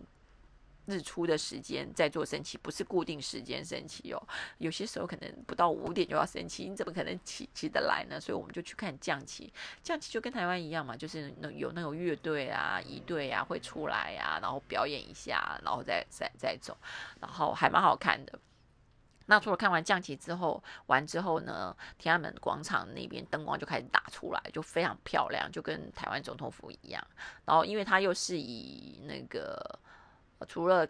[0.87, 4.23] 日出的时间在做升旗，不是固定时间升旗哦。
[4.59, 8.21] 有些时候可能不到五点就要升旗，你怎么可能起起得来呢？
[8.21, 9.53] 所以我们就去看降旗。
[9.83, 16.77] 降旗就跟台湾一样嘛，就是有那种乐队啊、仪队啊会出来啊，然后表演一下，然后再再再走，
[17.21, 18.39] 然后还蛮好看的。
[19.27, 27.03] 那除了看完降旗之后，完之后呢，天安门广场那边灯光就开始打出来，就非常漂亮，就跟台湾总统府一样。
[27.47, 29.81] 然后因为它又是以那个。
[30.45, 30.87] 除了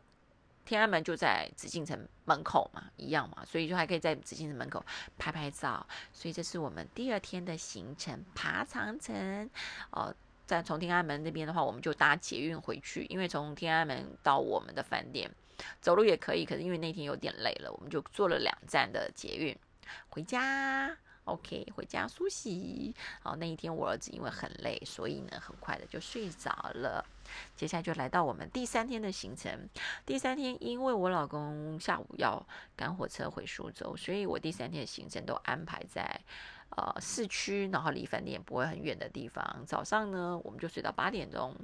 [0.64, 4.84] 天安门就在紫禁城门口嘛，一样嘛，所以就还可以在紫禁城门口
[5.18, 5.86] 拍拍照。
[6.12, 9.50] 所以这是我们第二天的行程，爬长城。
[9.90, 10.14] 哦，
[10.46, 15.30] 在从天安门那边的话，我们就搭捷运回去，因为从天安门到我们的饭店
[15.80, 19.54] 走路也可以，可是因为那天有点累了，我们就坐了两站的捷运
[20.08, 20.96] 回家。
[21.24, 22.94] OK，回家梳洗。
[23.22, 27.04] 好，那一天我儿子因为很累，所以呢，很快的就睡着了。
[27.56, 29.68] 接下来就来到我们第三天的行程。
[30.04, 36.20] 第三天，因为我老公下午要赶火车回苏州，所以我第三天的行程都安排在
[36.76, 39.64] 呃市区，然后离饭店不会很远的地方。
[39.66, 41.56] 早上呢，我们就睡到八点钟，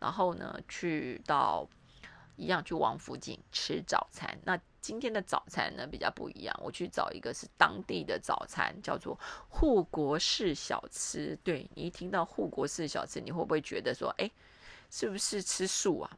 [0.00, 1.68] 然后呢，去到
[2.36, 4.38] 一样去王府井吃早餐。
[4.44, 9.18] 那今天的早餐呢比较不一样，我去找一个是当地的早餐，叫做
[9.48, 11.38] 护国式小吃。
[11.42, 14.30] 对你一听到护国式小吃，你会不会觉得说，哎？
[14.88, 16.16] 是不是吃素啊？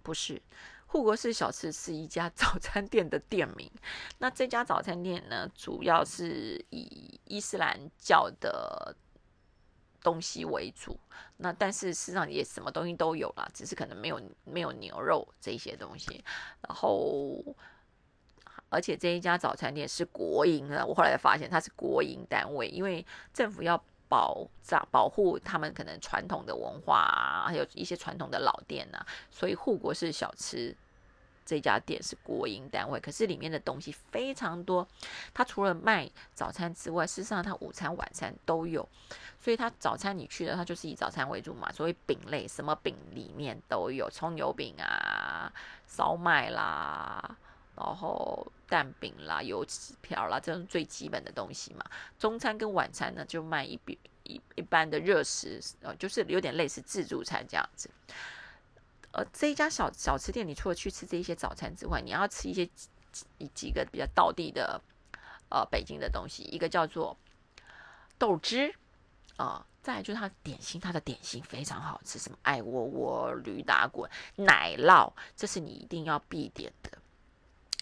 [0.00, 0.40] 不是，
[0.86, 3.68] 护国寺小吃是一家早餐店的店名。
[4.18, 8.94] 那这家早餐店呢，主要是以伊斯兰教的
[10.06, 10.96] 东西为主。
[11.38, 16.24] 那但是事实上也什么东西都有啦，只是可能没有没有牛肉这些东西。
[16.60, 17.42] 然后，
[18.68, 23.82] 而且这一家早餐店是国营的，我后来发现它是国营单位，因为政府要。
[24.08, 30.72] 保障保护他们可能传统的文化啊，还有一些传统的老店呐，所以护国是小吃
[31.46, 34.86] 这家店是国营单位，可是里面的东西非常多。
[35.32, 38.86] 它除了卖早餐之外，事实上它午餐、晚餐都有。
[39.38, 45.52] 所以它早餐你去的，它就是以早餐为主嘛，所以饼类什么饼里面都有，葱油饼啊、
[45.86, 47.36] 烧麦啦。
[47.76, 51.84] 然后蛋饼啦、油纸条啦，这种最基本的东西嘛。
[52.18, 57.90] 中餐跟晚餐呢，就卖一比一一般的热食，呃，就是有点类似自助餐这样子。
[59.16, 64.78] 呃，这一家小小吃店，你除了去吃这一些早餐之外，你要吃一些几几个比较道地的
[65.48, 67.16] 呃北京的东西，一个叫做
[68.18, 68.74] 豆汁
[69.38, 76.90] 啊，再就是它点心，它的点心非常好吃，什么爱窝窝、驴打滚、奶酪，这是你一定要必点的。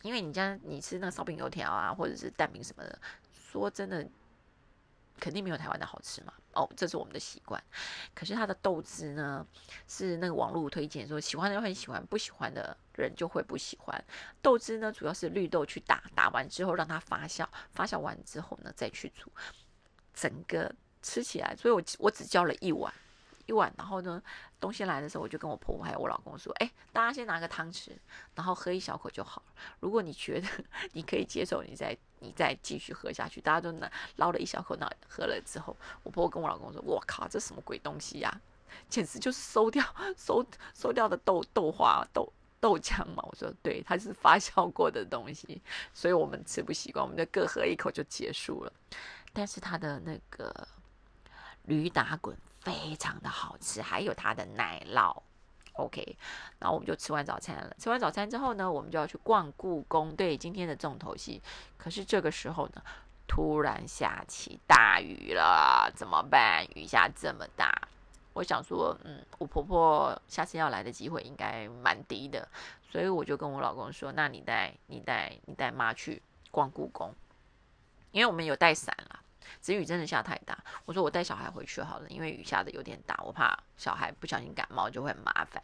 [0.03, 2.97] 因为你家你吃那个烧饼油条啊，或者是蛋饼什么的，
[3.33, 4.07] 说真的，
[5.19, 6.33] 肯定没有台湾的好吃嘛。
[6.53, 7.63] 哦，这是我们的习惯。
[8.15, 9.47] 可是它的豆汁呢，
[9.89, 14.05] 是那个网络推荐说喜欢的人很喜欢，不喜欢的人就会不喜欢。
[14.41, 19.33] 豆汁呢，主要是绿豆去打，打完之后让它发酵，发酵完之后呢再去煮，
[20.15, 20.73] 整个
[21.03, 22.93] 吃起来，所以我我只叫了一碗。
[23.47, 24.23] 一碗，然后呢，
[24.59, 27.91] 东西来的时候，我就跟我婆婆还有我老公说：“哎，大家先拿个汤匙，
[28.35, 29.53] 然后喝一小口就好了。
[29.81, 30.49] 如果你觉得
[30.93, 38.41] 你可以接受，你再你再继续喝下去。”大家都拿捞了一小口，那喝了之后，我婆婆跟我老公说：“我靠，这什么鬼东西呀？
[38.89, 39.85] 简直就是馊掉、
[40.17, 45.61] 馊馊掉的豆豆花、豆豆浆嘛！”我说：“对，它是发酵过的东西，
[45.93, 48.73] 所以我们吃不习惯，我们就各喝一口就结束了。
[49.33, 50.67] 但是它的那个
[51.65, 55.15] 驴打滚。”非常的好吃，还有它的奶酪
[55.75, 56.17] ，OK，
[56.59, 57.77] 然后我们就吃完早餐了。
[57.79, 61.43] 吃完早餐之后呢，我们就要去逛故宫，对，今天的重头戏。
[61.77, 62.83] 可是这个时候呢，
[63.27, 66.67] 突然下起大雨了，怎么办？
[66.75, 67.71] 雨下这么大，
[68.33, 72.49] 我想说，嗯，我婆婆下次要来的机会应该蛮低的，
[72.91, 77.15] 所以我就跟我老公说，那你带你带你带妈去逛故宫，
[78.11, 79.21] 因为我们有带伞了。
[79.61, 85.63] 只雨真的下太大，我说我带小孩回去好了，因为雨下的有点大，我怕小孩不小心感冒就会很麻烦。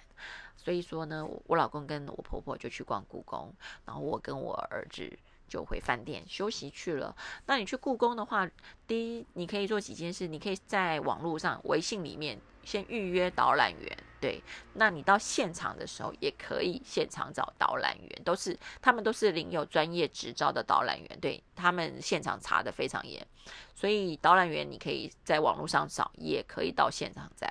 [0.56, 3.54] 所以说呢，我老公跟我婆婆就去逛故宫，
[3.86, 5.18] 然后我跟我儿子
[5.50, 7.14] 就回饭店休息去了。
[7.44, 8.48] 那你去故宫的话，
[8.86, 12.40] 第一你可以做几件事，你可以在网络上微信里面。
[12.62, 14.40] 先预约导览员，对，
[14.74, 23.26] 那你到现场的时候也可以现场找导览员，都是他们都是领有专业执照的导览员，对他们现场查的非常严，
[23.74, 27.50] 所以导览员你可以在网络上找，也可以到现场再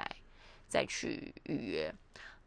[0.68, 1.92] 再去预约。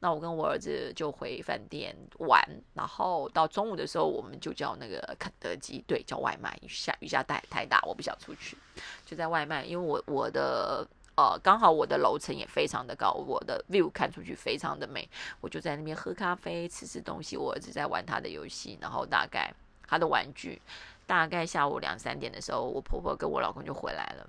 [0.03, 2.43] 那我跟我儿子就回饭店玩，
[2.75, 6.59] 然后到中午的时候，我们就叫那个肯德基，对，叫外卖。
[6.61, 8.59] 雨下雨下太太大，我不想出去，
[9.07, 10.87] 就在外卖，因为我我的。
[11.15, 15.07] 呃，刚好我的楼层也非常的高，我的 view 看出去非常的美，
[15.43, 17.37] 我就在那边喝咖啡，吃吃东西。
[17.37, 19.53] 我儿子在玩他的游戏，然后大概
[19.87, 20.59] 他的玩具，
[21.07, 24.27] 大概下午两三点的时候，我婆婆跟我老公就回来了。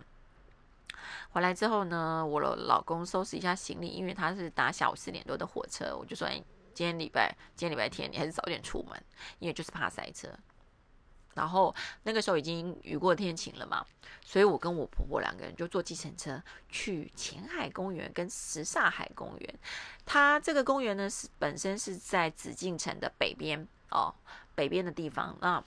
[1.32, 6.42] 回来之后呢，我的老公收拾一下行李，因为他是搭下午四点多的火车，我就说：“哎，
[6.74, 9.04] 今天礼拜，今天礼拜天，你还是早点出门，
[9.40, 10.30] 因为就是怕塞车。”
[11.36, 13.84] 然后那个时候已经雨过天晴了嘛，
[14.24, 16.40] 所以我跟我婆婆两个人就坐计程车
[16.70, 19.60] 去前海公园跟什刹海公园。
[20.06, 24.14] 它这个公园呢是本身是在紫禁城的北边哦，
[24.54, 25.36] 北边的地方。
[25.42, 25.64] 那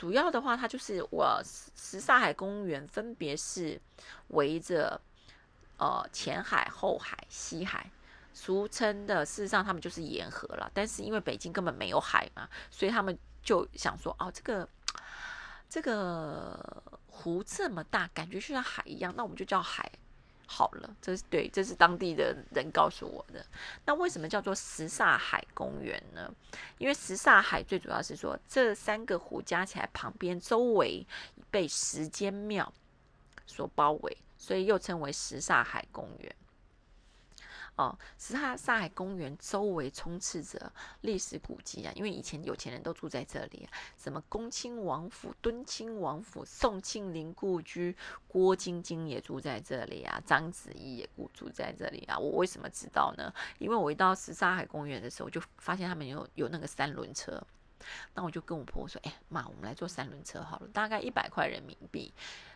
[0.00, 3.78] 主要的话，它就是我什刹海公园分别是
[4.28, 4.98] 围着
[5.76, 7.90] 呃前海、后海、西海，
[8.32, 10.70] 俗称的事实上他们就是沿河了。
[10.72, 14.66] 但是因为北京根本没有海嘛，所以他们就想说哦这个。
[15.72, 19.88] 这个湖这么大，感觉就像海一样，那我们就叫海
[20.44, 20.96] 好了。
[21.00, 23.46] 这是对，这是当地的人告诉我的。
[23.84, 26.34] 那为什么叫做什刹海公园呢？
[26.78, 31.06] 因为什刹海最主要是说，这三个湖加起来旁边周围
[31.50, 32.72] 被时间庙
[33.46, 36.34] 所包围，所以又称为什刹海公园。
[37.80, 43.66] 哦，什刹上海公园周围充斥着历史古迹啊，因为以前有钱人都住在这里，
[43.96, 47.96] 什么恭亲王府、敦亲王府、宋庆龄故居、
[48.28, 52.18] 郭晶晶也住在这里啊，章子怡也住住在这里啊。
[52.18, 53.32] 我为什么知道呢？
[53.58, 57.42] 因为我一到什刹海公园的时候，就发现他们有有那个三轮车，
[58.12, 62.12] 那我就跟我婆婆说：“哎妈，我们来坐三轮车好了，大概一百块人民币。”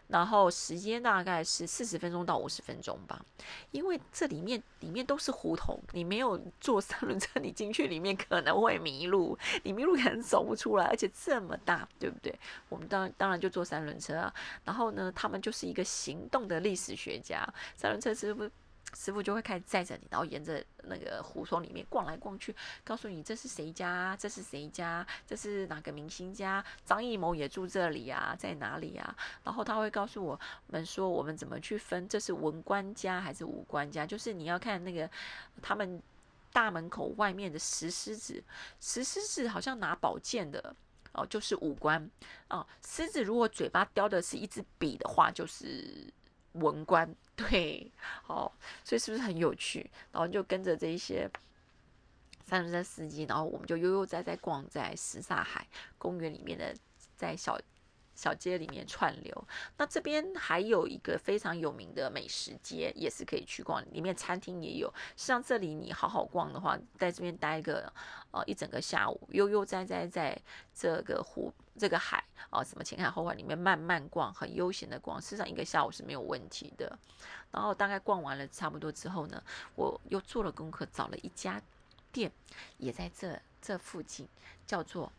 [0.08, 3.24] 然后时间大概是四十分钟到五十分钟吧，
[3.70, 12.38] 因为这里面里面都是胡同，你没有坐三轮车，你进去里面可能会迷路，你迷路可能走不出来，而且这么大，对不对？
[12.68, 14.34] 我们当当然就坐三轮车啊。
[14.64, 18.48] 然后呢，他们就是一个行动的历史学家，三轮车师傅？
[18.94, 22.54] 师傅就会开始载着你，然后沿着那个胡同里面逛来逛去，
[22.84, 29.16] 告诉你这是谁家，这是谁家，这是哪个明星家，张艺谋也住这里啊，在哪里啊？
[29.42, 34.06] 然后他会告诉我们说，我们怎么去分，这是文官家还是武官家？
[34.06, 35.10] 就是你要看那个
[35.60, 36.00] 他们
[36.52, 38.42] 大门口外面的石狮子，
[38.80, 40.74] 石狮子好像拿宝剑的
[41.12, 42.08] 哦，就是武官
[42.48, 42.64] 哦。
[42.86, 46.12] 狮子如果嘴巴叼的是一支笔的话，就是。
[46.54, 47.90] 文官 对，
[48.22, 48.52] 好，
[48.82, 49.88] 所以是不是很有趣？
[50.10, 51.30] 然后就跟着这一些
[52.46, 55.66] 三轮车司机，然后我们就悠悠哉哉逛在什刹海
[55.98, 56.74] 公园里面的，
[57.16, 57.58] 在小
[58.14, 59.48] 小街里面串流。
[59.76, 64.92] 那这边还有一个非常有名的美食街，也是可以去逛，里面餐厅也有。
[65.16, 67.92] 像这里你好好逛的话，在这边待个
[68.30, 70.40] 呃一整个下午，悠悠哉哉在
[70.74, 76.98] 这个湖、这个海啊，什么前海后海里面慢慢逛，很悠闲的逛，事实上一个下午是没有问题的。
[77.50, 79.42] 然后大概逛完了差不多之后呢，
[79.74, 81.60] 我又做了功课，找了一家
[82.10, 82.30] 店，
[82.78, 84.28] 也在这这附近，
[84.66, 85.12] 叫做。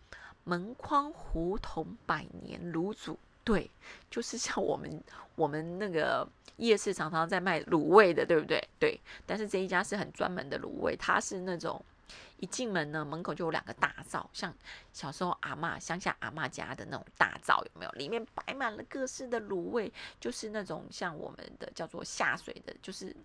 [0.46, 3.70] 门框胡同百年卤煮，对，
[4.10, 5.04] 就是像我们
[5.36, 6.28] 我们那个
[6.58, 8.70] 夜市常常在卖卤味的，对不对？
[8.80, 11.84] 对，但是这一家是很专门的卤味，它是那种
[12.38, 14.54] 一进门呢，门口就有两个大灶，像
[14.94, 17.92] 小时候阿妈乡下阿妈家的那种大灶，有没有？
[17.94, 23.16] 里面摆满了各式的卤味，就是那种像我们的叫做下水的，就是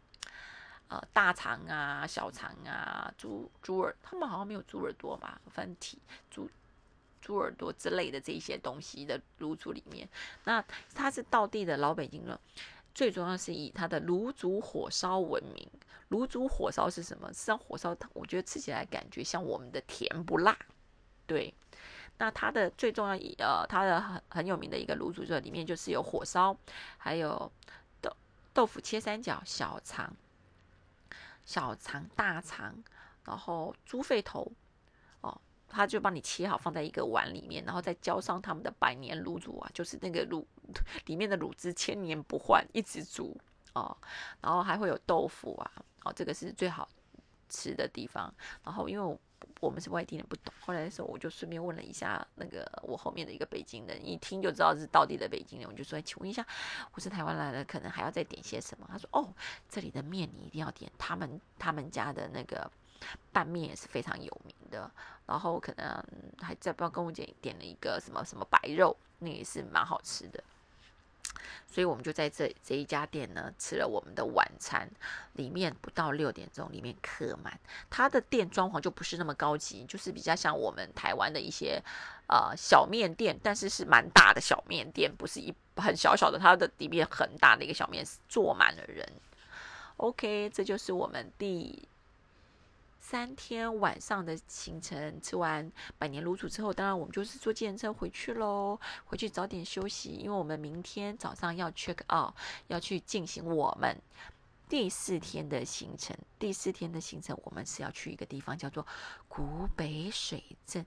[0.89, 5.39] 呃大肠啊、小肠啊、猪猪耳，他们好像没有猪耳朵吧？
[5.51, 5.99] 分体
[6.31, 6.49] 猪。
[7.21, 10.09] 猪耳朵之类的这些东西的卤煮里面，
[10.45, 10.65] 那
[10.95, 12.41] 它是道地的老北京了。
[12.93, 15.69] 最重要是以它的卤煮火烧闻名。
[16.11, 17.29] 卤煮火烧是什么？
[17.29, 20.59] 实际上火烧，我觉得吃起来感觉像我们的甜不辣。
[21.25, 21.55] 对，
[22.19, 26.57] 那它的最重要一呃，它的很很有名的一个卤煮，就里面就是有火烧，
[26.99, 27.53] 还有
[28.01, 28.11] 豆
[28.53, 30.13] 豆腐切三角、小肠、
[31.45, 32.75] 小肠、大肠，
[33.25, 34.51] 然后猪肺头。
[35.71, 40.45] 他就帮你切好，放在一个碗里面，然后再浇上他们的百年卤煮啊，就是那个卤
[41.07, 43.37] 里面的卤汁千年不换，一直煮
[43.75, 43.97] 哦。
[44.41, 45.71] 然后还会有豆腐啊，
[46.05, 46.89] 哦，这个是最好
[47.49, 48.33] 吃的地方。
[48.65, 49.19] 然后因为我
[49.61, 56.45] 我们是外地人，不懂，后来的时候我就顺便问了一下那个我后面的一个北京人，一听就知道是当地的北京人，我就说，请问一下，
[56.93, 58.87] 我是台湾来的，可能还要再点些什么？
[58.91, 59.33] 他说，哦，
[59.69, 62.71] 这里的面你一定要点他们他们家的那个。
[63.33, 64.91] 拌面也是非常有名的，
[65.27, 66.05] 然后可能
[66.41, 70.43] 还在不要跟我姐点了一个什么什么白肉，那也是蛮好吃的。
[71.67, 74.91] 所以我们就在这这一家店呢吃了我们的晚餐，
[75.35, 77.59] 里面不到六点钟，里面客满。
[77.89, 81.81] 它的店装潢就不是那么高级，就是比较像我们台湾的一些
[82.27, 89.09] 呃小面店，但是是蛮大的小面店，不是一很小小的，它的里面很大的一个小面坐满了人。
[89.99, 91.89] OK，这就是我们第。
[93.11, 98.79] 三天晚上的行程，吃完百年卤煮之后，当然我们就是坐电车回去喽。
[99.05, 102.33] 回去早点休息，因为我们明天早上要 check out，
[102.69, 104.01] 要去进行我们
[104.69, 106.17] 第四天的行程。
[106.39, 108.87] 第四天的行程，我们是要去一个地方，叫做
[109.27, 110.87] 古北水镇。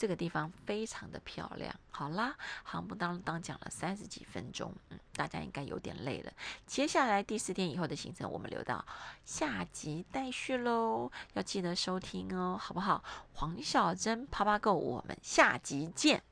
[0.00, 1.74] 这个地方非常的漂亮。
[1.90, 6.32] 好啦，航不当当讲了三十几分钟，嗯，大家应该有点累了。
[6.66, 8.82] 接下来第四天以后的行程，我们留到
[9.26, 13.04] 下集待续喽，要记得收听哦，好不好？
[13.34, 16.22] 黄小珍啪啪购我们下集见。